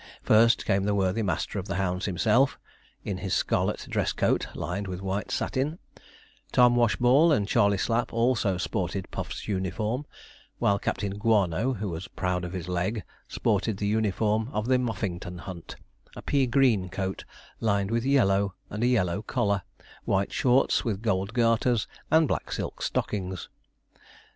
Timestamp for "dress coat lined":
3.87-4.87